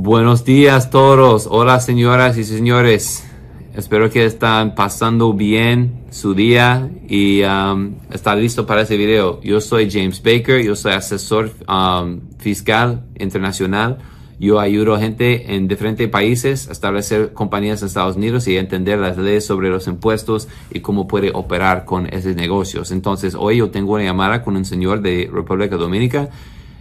[0.00, 1.48] Buenos días todos.
[1.50, 3.28] Hola señoras y señores.
[3.74, 9.40] Espero que están pasando bien su día y um, está listo para este video.
[9.42, 13.98] Yo soy James Baker, yo soy asesor um, fiscal internacional.
[14.38, 19.00] Yo ayudo a gente en diferentes países a establecer compañías en Estados Unidos y entender
[19.00, 22.92] las leyes sobre los impuestos y cómo puede operar con esos negocios.
[22.92, 26.30] Entonces, hoy yo tengo una llamada con un señor de República Dominica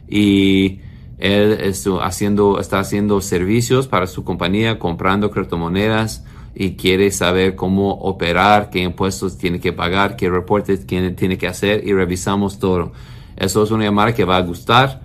[0.07, 0.81] y
[1.17, 7.91] él está haciendo, está haciendo servicios para su compañía, comprando criptomonedas y quiere saber cómo
[7.91, 12.91] operar, qué impuestos tiene que pagar, qué reportes tiene, tiene que hacer y revisamos todo.
[13.35, 15.01] Eso es una llamada que va a gustar.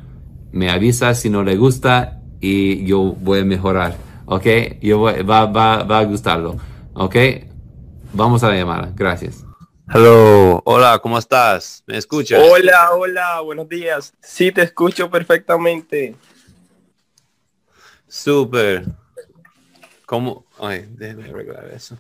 [0.51, 3.97] Me avisa si no le gusta y yo voy a mejorar.
[4.27, 4.47] ¿Ok?
[4.81, 6.57] Yo voy, va, va, va a gustarlo.
[6.95, 7.17] ¿Ok?
[8.15, 8.93] Vamos a la llamada.
[8.95, 9.45] Gracias.
[9.95, 11.85] Hello, hola, ¿cómo estás?
[11.87, 12.43] ¿Me escuchas?
[12.43, 14.15] Hola, hola, buenos días.
[14.23, 16.17] Sí, te escucho perfectamente.
[18.09, 18.87] Súper.
[20.07, 20.47] ¿Cómo?
[20.59, 21.99] Ay, déjame arreglar eso.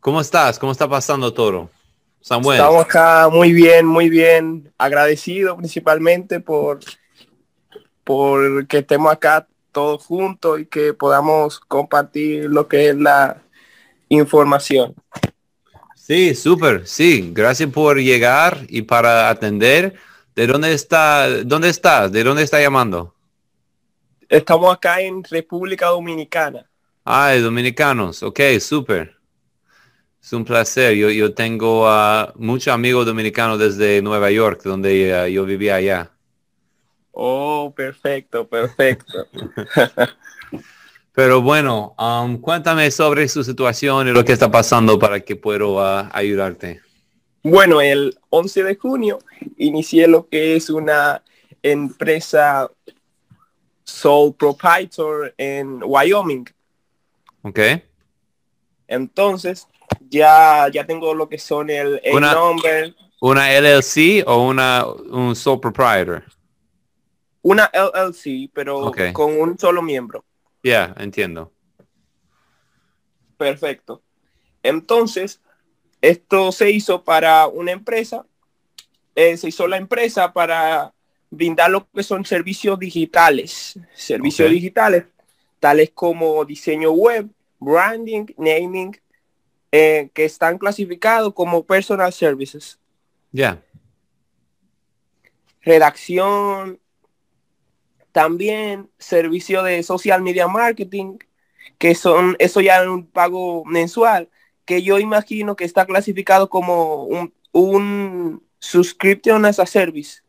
[0.00, 0.58] ¿Cómo estás?
[0.58, 1.70] ¿Cómo está pasando todo?
[2.20, 2.58] Samuel.
[2.58, 4.70] Estamos acá muy bien, muy bien.
[4.76, 6.80] Agradecido principalmente por,
[8.04, 13.40] por que estemos acá todos juntos y que podamos compartir lo que es la
[14.10, 14.94] información.
[16.06, 17.30] Sí, súper, sí.
[17.32, 19.94] Gracias por llegar y para atender.
[20.36, 21.42] ¿De dónde está?
[21.44, 22.12] ¿Dónde estás?
[22.12, 23.14] ¿De dónde está llamando?
[24.28, 26.68] Estamos acá en República Dominicana.
[27.06, 28.22] Ah, dominicanos.
[28.22, 29.16] Ok, súper.
[30.22, 30.94] Es un placer.
[30.94, 36.10] Yo, yo tengo uh, muchos amigos dominicanos desde Nueva York, donde uh, yo vivía allá.
[37.12, 39.26] Oh, perfecto, perfecto.
[41.14, 46.10] Pero bueno, um, cuéntame sobre su situación y lo que está pasando para que pueda
[46.12, 46.80] ayudarte.
[47.44, 49.20] Bueno, el 11 de junio
[49.56, 51.22] inicié lo que es una
[51.62, 52.68] empresa
[53.84, 56.46] sole proprietor en Wyoming.
[57.42, 57.60] Ok.
[58.88, 59.68] Entonces,
[60.10, 62.92] ya, ya tengo lo que son el, nombre.
[63.20, 66.24] ¿Una LLC o una un sole proprietor?
[67.42, 70.24] Una LLC, pero con un solo miembro.
[70.64, 71.52] Ya, entiendo.
[73.36, 74.02] Perfecto.
[74.62, 75.42] Entonces,
[76.00, 78.26] esto se hizo para una empresa,
[79.14, 80.94] eh, se hizo la empresa para
[81.30, 85.04] brindar lo que son servicios digitales, servicios digitales,
[85.60, 87.28] tales como diseño web,
[87.60, 88.98] branding, naming,
[89.70, 92.78] eh, que están clasificados como personal services.
[93.32, 93.62] Ya.
[95.60, 96.80] Redacción,
[98.14, 101.18] también servicio de social media marketing,
[101.78, 104.30] que son, eso ya es un pago mensual,
[104.64, 110.22] que yo imagino que está clasificado como un, un subscription as a service.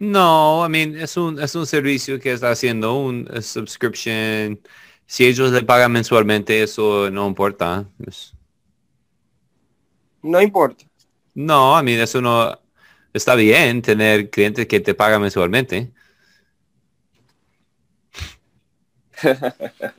[0.00, 4.60] No, I mean, es un, es un servicio que está haciendo un subscription.
[5.06, 7.88] Si ellos le pagan mensualmente, eso no importa.
[10.20, 10.84] No importa.
[11.32, 12.58] No, I mean, eso no
[13.12, 15.92] está bien tener clientes que te pagan mensualmente.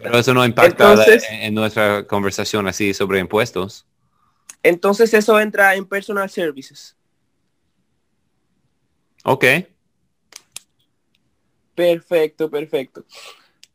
[0.02, 0.96] Pero eso no impacta
[1.32, 3.86] en, nuestra conversación así sobre impuestos.
[4.64, 6.96] Entonces eso entra en personal services.
[9.24, 9.46] Ok.
[11.74, 13.06] Perfecto, perfecto.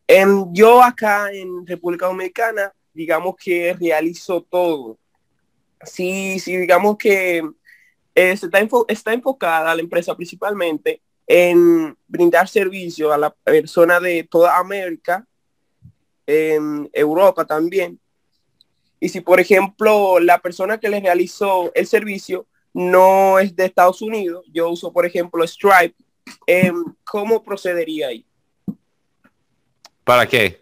[0.07, 4.99] En, yo acá en República Dominicana, digamos que realizo todo.
[5.85, 7.39] Sí, sí, digamos que
[8.15, 14.59] eh, está, está enfocada la empresa principalmente en brindar servicio a la persona de toda
[14.59, 15.25] América
[16.31, 17.99] en Europa también.
[19.01, 24.01] Y si, por ejemplo, la persona que le realizó el servicio no es de Estados
[24.01, 25.95] Unidos, yo uso, por ejemplo, Stripe,
[26.47, 28.25] em, ¿cómo procedería ahí?
[30.05, 30.61] ¿Para qué?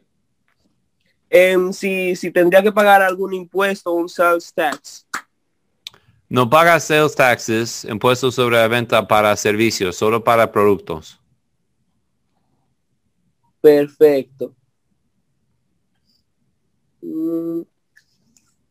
[1.28, 5.06] Em, si, si tendría que pagar algún impuesto, un sales tax.
[6.30, 11.20] No paga sales taxes, impuestos sobre la venta para servicios, solo para productos.
[13.60, 14.54] Perfecto.
[17.02, 17.62] Mm,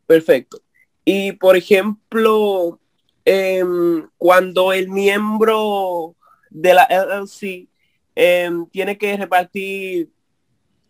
[0.05, 0.61] perfecto.
[1.05, 2.79] Y por ejemplo,
[3.25, 6.15] em, cuando el miembro
[6.49, 7.67] de la LLC
[8.15, 10.09] em, tiene que repartir,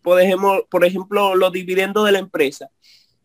[0.02, 2.70] por ejemplo, por ejemplo, los dividendos de la empresa,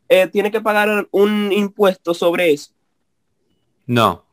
[0.09, 2.73] eh, tiene que pagar un impuesto sobre eso.
[3.85, 4.25] No.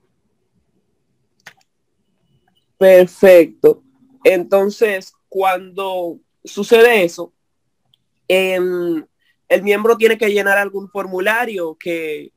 [2.76, 3.82] Perfecto.
[4.24, 7.32] Entonces, cuando sucede eso,
[8.28, 8.58] eh,
[9.50, 12.32] el miembro tiene que llenar algún formulario que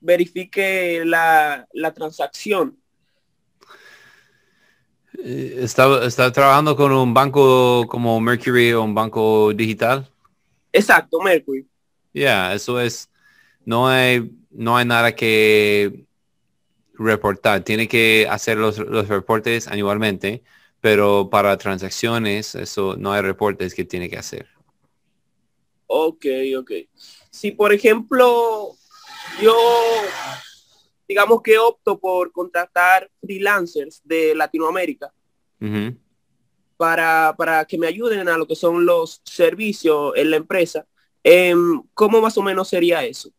[0.00, 2.78] verifique la, transacción.
[5.22, 10.08] Eh, ¿Está, ¿Está trabajando con un banco como Mercury o un banco digital?
[10.72, 11.66] Exacto, Mercury.
[12.14, 13.10] Ya, eso es,
[13.66, 16.06] no hay, no hay nada que
[16.94, 17.64] reportar.
[17.64, 20.42] Tiene que hacer los, los reportes anualmente,
[20.80, 24.55] pero para transacciones, eso no hay reportes que tiene que hacer.
[25.86, 26.26] Ok,
[26.58, 26.70] ok.
[27.30, 28.72] Si por ejemplo
[29.40, 29.56] yo
[31.08, 35.12] digamos que opto por contratar freelancers de Latinoamérica
[36.76, 40.86] para, para, que me ayuden a lo que son los servicios en la empresa.
[41.22, 43.30] Em, ¿Cómo más o menos sería eso?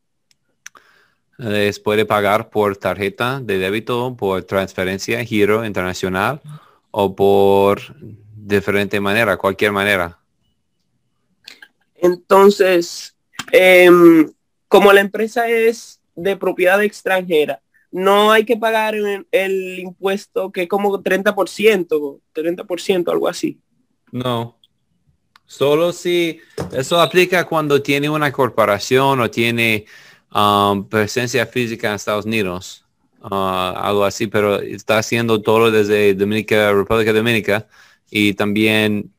[1.37, 6.41] Les puede pagar por tarjeta de débito, por transferencia, giro internacional
[6.89, 7.79] o por
[8.35, 10.17] diferente manera, cualquier manera.
[11.97, 13.15] Entonces,
[13.51, 14.31] em,
[14.67, 17.61] como la empresa es de propiedad extranjera,
[17.91, 23.59] no hay que pagar el, impuesto que es como 30%, 30%, algo así.
[24.11, 24.57] No.
[25.45, 26.41] Solo si
[26.73, 29.85] eso aplica cuando tiene una corporación o tiene
[30.35, 32.83] um, presencia física en Estados Unidos.
[33.21, 37.67] Uh, algo así, pero está haciendo todo desde Dominica, República Dominica
[38.11, 39.11] y también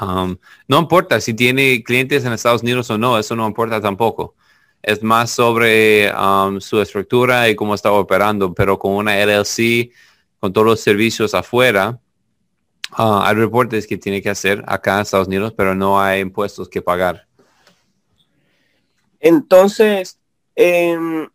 [0.00, 0.36] um,
[0.68, 4.34] no importa si tiene clientes en Estados Unidos o no, eso no importa tampoco
[4.82, 9.92] es más sobre um, su estructura y cómo está operando, pero con una LLC,
[10.40, 12.00] con todos los servicios afuera,
[12.98, 16.68] uh, hay reportes que tiene que hacer acá en Estados Unidos, pero no hay impuestos
[16.68, 17.28] que pagar.
[19.20, 20.18] Entonces,
[20.56, 21.28] em,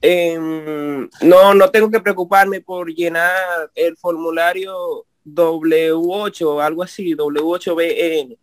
[0.00, 8.36] em, no, no tengo que preocuparme por llenar el formulario W8 o algo así, W8BN.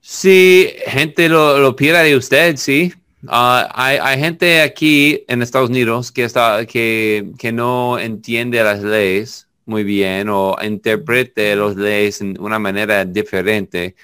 [0.00, 2.92] Si gente lo, lo pide de usted, sí,
[3.28, 9.48] Ah, hay, gente aquí en Estados Unidos que, está, que, que no entiende las leyes
[9.64, 13.96] muy bien o interprete las leyes en una manera diferente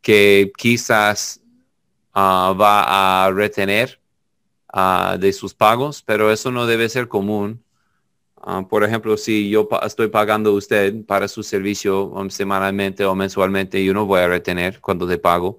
[0.00, 1.40] que quizás
[2.14, 4.00] ah, va a retener
[4.72, 7.62] ah, de sus pagos, pero eso no debe ser común.
[8.68, 13.84] Por ejemplo, si yo estoy pagando a usted para su servicio um, semanalmente o mensualmente,
[13.84, 15.58] yo no voy a retener cuando te pago.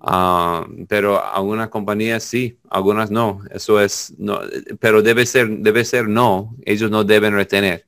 [0.00, 3.40] Ah, pero algunas compañías sí, algunas no.
[3.50, 4.40] Eso es, no,
[4.80, 6.54] pero debe ser, debe ser no.
[6.64, 7.86] Ellos no deben retener.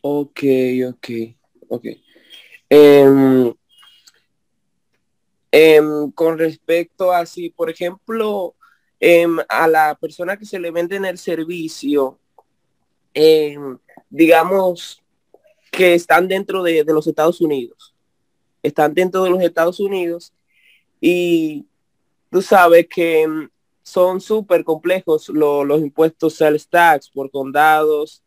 [0.00, 0.40] Ok,
[0.88, 1.08] ok,
[1.68, 1.86] ok.
[2.68, 3.52] Em,
[5.52, 8.56] em, con respecto a si, por ejemplo,
[9.02, 12.18] em, a la persona que se le vende en el servicio,
[14.08, 15.02] digamos
[15.70, 17.92] que están dentro de los Estados Unidos
[18.62, 20.32] están dentro de los Estados Unidos
[21.00, 21.66] y
[22.30, 23.48] tú sabes que mm,
[23.82, 28.22] son súper complejos los impuestos sales tax por condados.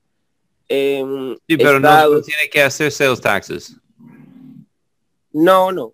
[0.67, 1.03] Eh,
[1.47, 3.77] sí, pero no, tiene que hacer sales taxes.
[5.31, 5.93] No, no.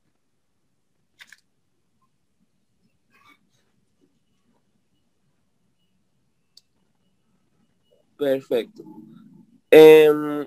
[8.22, 8.84] Perfecto.
[9.72, 10.46] Em,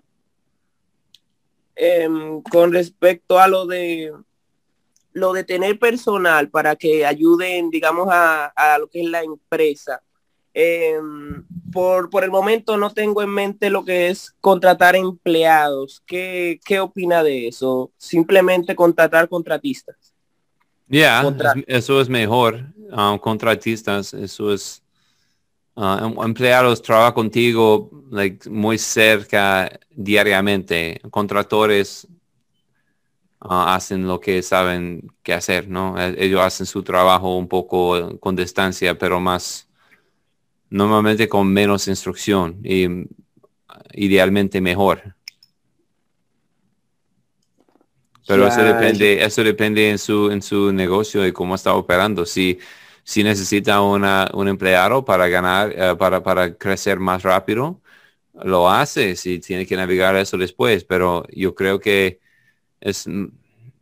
[1.77, 4.13] Em, con respecto a lo de
[5.13, 10.03] lo de tener personal para que ayuden, digamos, a, lo que es la empresa.
[10.53, 16.03] Em, por, por el momento no tengo en mente lo que es contratar empleados.
[16.05, 17.93] ¿Qué, qué opina de eso?
[17.97, 20.15] Simplemente contratar contratistas.
[20.89, 21.25] Ya,
[21.67, 22.73] eso es mejor.
[22.91, 24.83] Um, contratistas, eso es
[25.77, 31.01] Uh, empleados trabajan contigo like, muy cerca diariamente.
[31.11, 32.07] Contratores
[33.41, 36.01] ah, hacen lo que saben que hacer, ¿no?
[36.01, 39.69] E, ellos hacen su trabajo un poco con distancia, pero más
[40.71, 42.87] normalmente con menos instrucción y
[43.95, 45.15] idealmente mejor.
[48.27, 52.25] Pero eso depende, eso depende en su, en su negocio y cómo está operando.
[52.25, 52.59] Si
[53.05, 57.81] si necesita una, un empleado para ganar, eh, para, para crecer más rápido,
[58.43, 62.21] lo hace, si tiene que navegar eso después, pero yo creo que
[62.81, 63.07] es,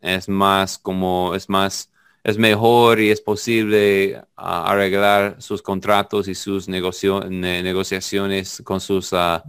[0.01, 1.91] es más como, es más,
[2.25, 9.41] es mejor y es posible ah, arreglar sus contratos y sus negociaciones con sus uh,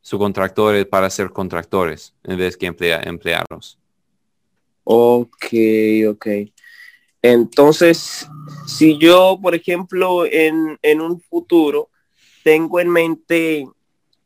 [0.00, 3.78] subcontractores para ser contractores en vez que emplea emplearlos.
[4.84, 5.46] Ok,
[6.08, 6.26] ok.
[7.32, 8.28] Entonces,
[8.68, 11.90] si yo, por ejemplo, en, un futuro
[12.44, 13.66] tengo en mente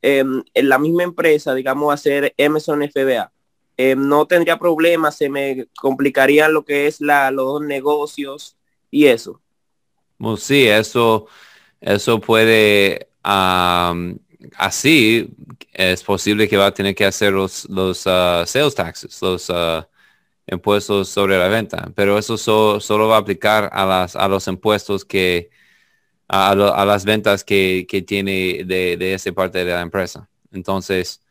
[0.02, 3.32] em, en la misma empresa, digamos, hacer Emerson FBA,
[3.78, 8.58] em, no tendría problemas, se me complicarían lo que es la, los negocios
[8.90, 9.40] y eso.
[10.18, 11.26] Pues sí, eso,
[11.80, 13.08] eso puede
[14.56, 15.30] así
[15.72, 19.84] es posible que va a tener que hacer los, los uh, sales taxes, los uh,
[20.50, 25.04] impuestos sobre la venta, pero eso solo va a aplicar a, las, a los impuestos
[25.04, 25.50] que,
[26.28, 30.28] a, las ventas que, tiene de, de esa parte de la empresa.
[30.52, 31.22] Entonces,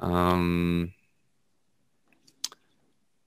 [0.00, 0.88] um,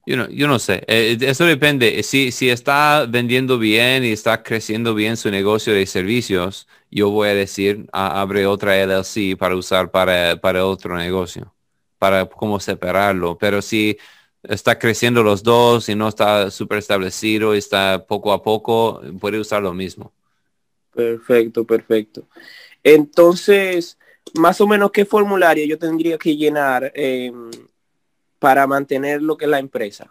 [0.08, 2.02] yo no sé, eh, eso depende.
[2.02, 7.30] Si, si está vendiendo bien y está creciendo bien su negocio de servicios, yo voy
[7.30, 11.54] a decir, abre otra LLC para usar para, para otro negocio,
[11.98, 13.38] para cómo separarlo.
[13.38, 13.98] Pero si
[14.44, 19.40] está creciendo los dos y no está súper establecido y está poco a poco, puede
[19.40, 20.12] usar lo mismo.
[20.94, 22.28] Perfecto, perfecto.
[22.84, 23.98] Entonces,
[24.34, 26.92] más o menos, ¿qué formulario yo tendría que llenar?
[26.96, 27.32] Eh,
[28.40, 30.10] para mantener lo que es la empresa.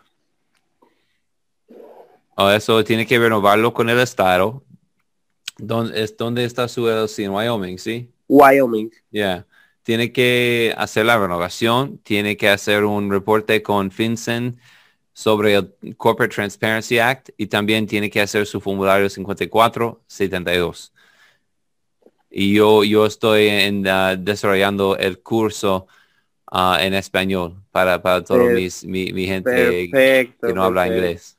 [2.36, 4.62] Oh, eso tiene que renovarlo con el estado.
[5.56, 7.20] ¿Dónde, es, ¿Dónde está su LLC?
[7.20, 8.10] En Wyoming, ¿sí?
[8.28, 8.90] Wyoming.
[9.10, 9.46] Ya.
[9.86, 14.58] Tiene que hacer la renovación, tiene que hacer un reporte con FinCEN
[15.12, 20.92] sobre el Corporate Transparency Act y también tiene que hacer su formulario 5472.
[22.30, 25.86] Y yo, yo estoy en, uh, desarrollando el curso
[26.50, 28.68] uh, en español para, para toda mi,
[29.12, 31.38] mi, gente que no habla inglés.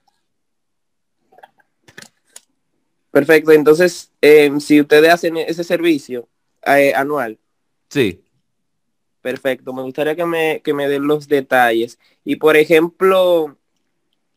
[3.11, 6.29] Perfecto, entonces em, si ustedes hacen ese servicio
[6.65, 7.37] eh, anual.
[7.89, 8.23] Sí.
[9.27, 11.99] Perfecto, me gustaría que me, que me den los detalles.
[12.23, 13.57] Y por ejemplo,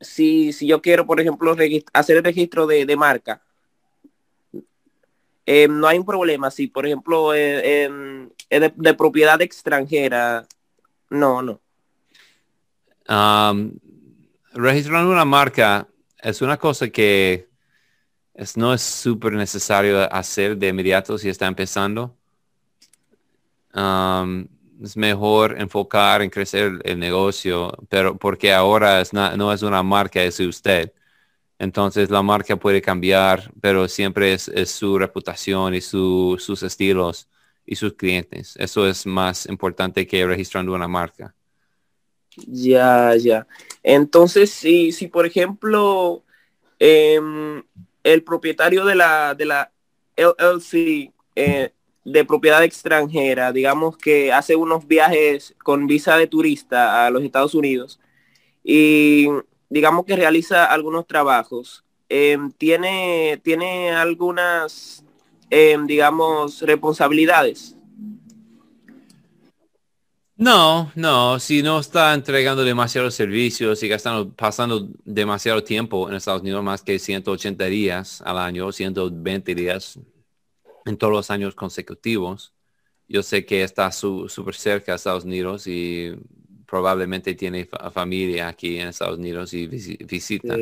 [0.00, 1.54] si, si yo quiero, por ejemplo,
[1.92, 3.40] hacer el registro de, de marca,
[5.46, 6.50] em, no hay un problema.
[6.50, 10.44] Si, por ejemplo, eh, em, de, propiedad extranjera,
[11.08, 11.60] no, no.
[14.52, 15.86] Registrar una marca
[16.18, 17.48] es una cosa que
[18.34, 22.16] es, no es súper necesario hacer de inmediato si está empezando.
[24.82, 30.22] Es mejor enfocar en crecer el negocio, pero porque ahora es no es una marca,
[30.22, 30.92] es usted.
[31.60, 37.28] Entonces la marca puede cambiar, pero siempre es, su reputación y sus estilos
[37.66, 38.54] y sus clientes.
[38.56, 41.34] Eso es más importante que registrando una marca.
[42.46, 43.46] Ya, ya.
[43.82, 46.24] Entonces, si, si por ejemplo,
[46.78, 47.62] em,
[48.04, 49.70] el propietario de la, de la
[50.16, 57.10] LLC eh, de propiedad extranjera, digamos que hace unos viajes con visa de turista a
[57.10, 58.00] los Estados Unidos
[58.64, 59.26] y
[59.68, 65.04] digamos que realiza algunos trabajos, em, tiene, tiene algunas
[65.86, 67.76] digamos, responsabilidades.
[70.36, 76.40] No, no, si no está entregando demasiados servicios y gastando, pasando demasiado tiempo en Estados
[76.40, 79.98] Unidos, más que 180 días al año, 120 días
[80.84, 82.52] en todos los años consecutivos,
[83.08, 86.12] yo sé que está súper cerca de Estados Unidos y
[86.66, 90.56] probablemente tiene familia aquí en Estados Unidos y visita.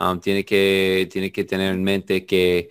[0.00, 2.68] Um, tiene, que, tiene que tener en mente que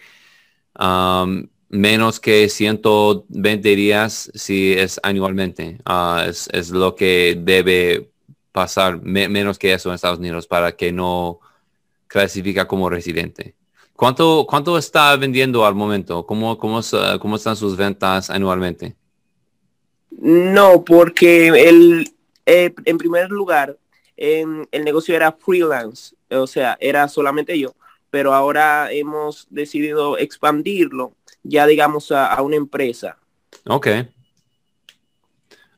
[0.79, 5.79] Um, menos que 120 días si es anualmente.
[5.89, 8.11] Uh, es, lo que debe
[8.51, 11.39] pasar, menos que eso en Estados Unidos para que no
[12.07, 13.55] clasifica como residente.
[13.97, 16.25] ¿Cuánto, cuánto está vendiendo al momento?
[16.25, 16.79] ¿Cómo, cómo,
[17.19, 18.95] cómo están sus ventas anualmente?
[20.11, 22.09] No, porque el,
[22.45, 23.77] eh, en primer lugar,
[24.15, 27.75] el negocio era freelance, o sea, era solamente yo
[28.09, 31.13] pero ahora hemos decidido expandirlo
[31.43, 33.17] ya digamos a, una empresa.
[33.65, 33.87] Ok.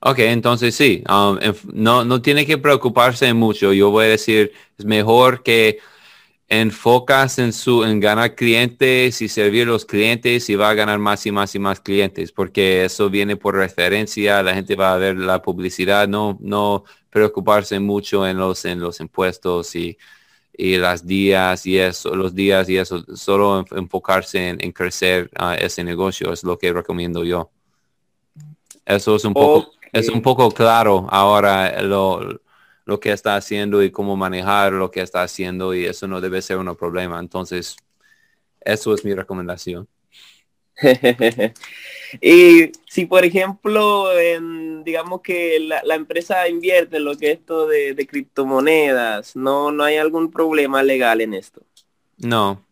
[0.02, 1.38] Ok, entonces sí, um,
[1.74, 3.74] no, no tiene que preocuparse mucho.
[3.74, 5.80] Yo voy a decir, es mejor que
[6.50, 10.98] enfocas en su en ganar clientes y servir a los clientes y va a ganar
[11.00, 14.98] más y más y más clientes porque eso viene por referencia la gente va a
[14.98, 19.96] ver la publicidad no no preocuparse mucho en los en los impuestos y
[20.62, 25.86] y las días y eso, los días y eso, solo enfocarse en, crecer uh, ese
[25.86, 27.50] negocio es lo que recomiendo yo.
[28.86, 32.42] Eso es un poco, es un poco claro ahora lo,
[32.90, 36.42] lo que está haciendo y cómo manejar lo que está haciendo y eso no debe
[36.42, 37.20] ser un problema.
[37.20, 37.76] Entonces,
[38.62, 39.88] eso es mi recomendación.
[42.20, 44.08] y si por ejemplo,
[44.84, 49.98] digamos que la, empresa invierte en lo que es esto de, criptomonedas, ¿no, ¿no hay
[49.98, 51.62] algún problema legal en esto?
[52.18, 52.66] No.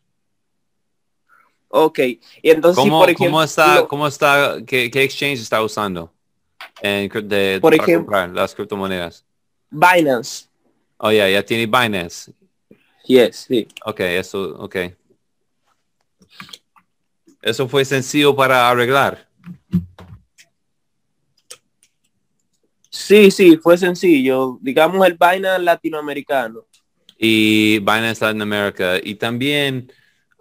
[1.68, 6.12] Ok, y entonces ¿Cómo, por ejemplo, ¿cómo está, cómo está, qué, exchange está usando
[6.82, 9.28] en, de, por ejemplo, las criptomonedas?
[9.70, 10.48] Binance.
[10.98, 12.34] Oh, ya, ya tiene Binance.
[13.06, 13.68] Yes, sí.
[13.86, 14.76] Ok, eso, ok.
[17.42, 19.28] Eso fue sencillo para arreglar.
[22.90, 24.58] Sí, sí, fue sencillo.
[24.62, 26.66] Digamos el Binance latinoamericano.
[27.18, 28.98] Y Binance Latinoamérica.
[29.02, 29.92] Y también,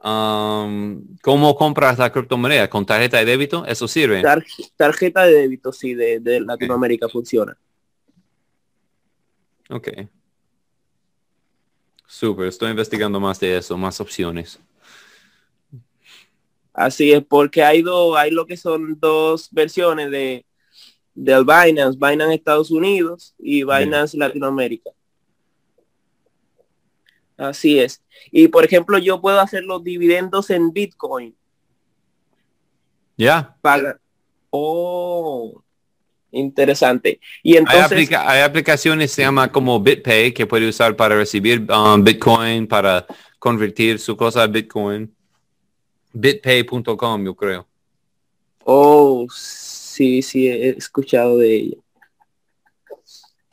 [0.03, 2.69] um, ¿cómo compras la criptomoneda?
[2.69, 3.65] ¿Con tarjeta de débito?
[3.67, 4.23] ¿Eso sirve?
[4.77, 7.57] tarjeta de débito, sí, de, Latinoamérica funciona.
[9.71, 9.89] Ok.
[12.07, 14.61] Súper, estoy investigando más de eso, más opciones.
[16.73, 20.47] Así es, porque hay dos, hay lo que son dos versiones de
[21.17, 24.91] del Binance, Binance Estados Unidos y Binance Latinoamérica.
[27.39, 28.03] Así es.
[28.31, 31.35] Y por ejemplo, yo puedo hacer los dividendos en Bitcoin.
[33.17, 33.57] Ya.
[33.63, 33.99] Paga.
[34.51, 35.63] Oh,
[36.37, 37.21] interesante.
[37.43, 42.67] Y entonces hay, aplicaciones se llama como BitPay que puede usar para recibir um, Bitcoin,
[42.67, 43.07] para
[43.39, 45.15] convertir su cosa a Bitcoin.
[46.13, 47.67] Bitpay.com, yo creo.
[48.65, 51.77] Oh, sí, sí, he escuchado de ella.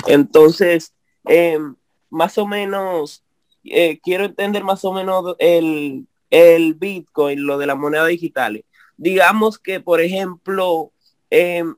[0.08, 0.94] Entonces,
[1.26, 1.76] em,
[2.10, 3.24] más o menos,
[3.64, 8.64] eh, quiero entender más o menos el, el Bitcoin, lo de las monedas digitales.
[8.98, 10.92] Digamos que, por ejemplo,
[11.30, 11.76] em,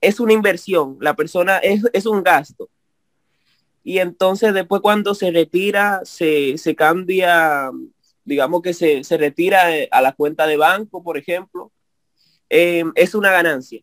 [0.00, 2.68] es una inversión, la persona es, es, un gasto.
[3.82, 7.70] Y entonces después cuando se retira, se, se cambia,
[8.24, 11.72] digamos que se, se retira eh, a la cuenta de banco, por ejemplo,
[12.50, 13.82] eh, es una ganancia.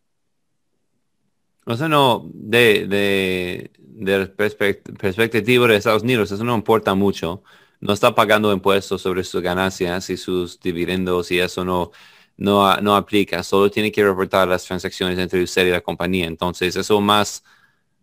[1.66, 7.42] No, de, de, de perspectiva de Estados Unidos, eso no importa mucho.
[7.80, 11.90] No está pagando impuestos sobre sus ganancias y sus dividendos y eso no,
[12.36, 13.42] no, no aplica.
[13.42, 16.26] Solo tiene que reportar las transacciones entre usted y la compañía.
[16.26, 17.42] Entonces, eso más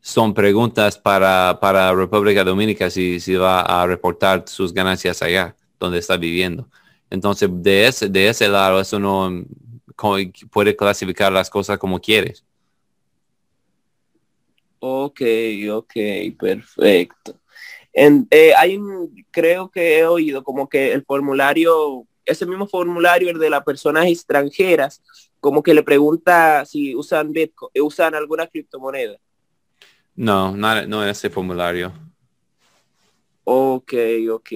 [0.02, 6.00] son preguntas para, para República Dominicana si, si va a reportar sus ganancias allá, donde
[6.00, 6.68] está viviendo.
[7.10, 9.46] Entonces, de ese, de ese lado, eso no
[10.52, 12.44] puede clasificar las cosas como quieres.
[14.80, 15.22] Ok,
[15.72, 15.94] ok,
[16.38, 17.40] perfecto.
[17.94, 18.80] Eh, hay
[19.30, 24.06] creo que he oído como que el formulario, ese mismo formulario, el de las personas
[24.08, 25.02] extranjeras,
[25.40, 29.18] como que le pregunta si usan Bitcoin, usan alguna criptomoneda.
[30.16, 31.92] No, no, no ese formulario.
[33.44, 33.94] Ok,
[34.32, 34.52] ok.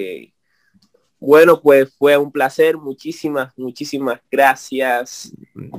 [1.19, 2.77] Bueno, pues fue un placer.
[2.77, 5.33] Muchísimas, muchísimas gracias.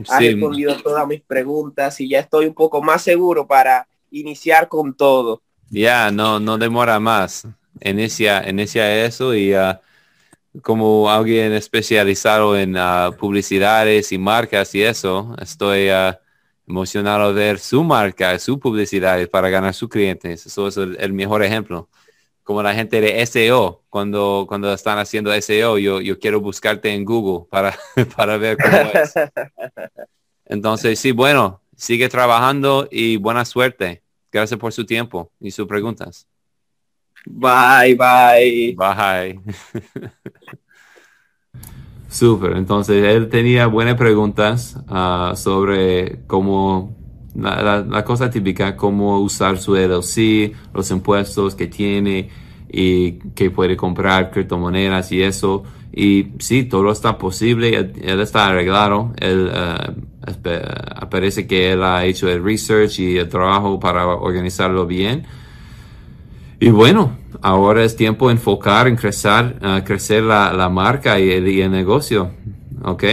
[0.09, 4.95] Ha respondido todas mis preguntas y ya estoy un poco más seguro para iniciar con
[4.95, 5.43] todo.
[5.71, 7.47] Ya, no, no demora más.
[7.81, 9.77] Inicia, inicia eso y uh,
[10.63, 16.15] como alguien especializado en uh, publicidades y marcas y eso, estoy uh,
[16.67, 20.47] emocionado de ver su marca, su publicidad para ganar sus clientes.
[20.47, 21.89] Eso es el mejor ejemplo
[22.49, 27.05] como la gente de SEO, cuando, cuando están haciendo SEO, yo, yo quiero buscarte en
[27.05, 27.79] Google para,
[28.17, 29.13] para ver cómo es.
[30.47, 34.03] Entonces, sí, bueno, sigue trabajando y buena suerte.
[34.33, 36.27] Gracias por su tiempo y sus preguntas.
[37.31, 38.75] Bye, bye.
[38.77, 39.41] Bye.
[42.09, 46.97] Súper, entonces él tenía buenas preguntas ah, sobre cómo
[47.35, 52.31] la, cosa típica, cómo usar su LLC, los impuestos que tiene
[52.71, 55.65] y que puede comprar criptomonedas y eso.
[55.93, 62.29] Y sí, todo está posible, él, está arreglado, él uh, parece que él ha hecho
[62.29, 65.27] el research y el trabajo para organizarlo bien.
[66.61, 71.31] Y bueno, ahora es tiempo de enfocar en crecer, uh, crecer la, la, marca y
[71.31, 72.31] el, negocio.
[72.83, 73.05] ¿Ok?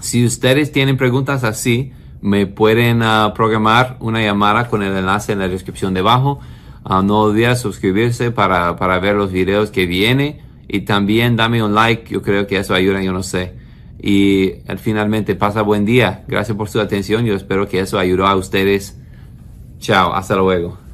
[0.00, 5.40] Si ustedes tienen preguntas así, me pueden ah, programar una llamada con el enlace en
[5.40, 6.40] la descripción debajo.
[6.84, 11.74] Uh, no olvides suscribirse para, para ver los videos que viene y también dame un
[11.74, 13.54] like, yo creo que eso ayuda, yo no sé.
[14.00, 16.24] Y finalmente pasa buen día.
[16.28, 17.24] Gracias por su atención.
[17.24, 18.96] Yo espero que eso ayudó a ustedes.
[19.80, 20.87] Chao, hasta luego.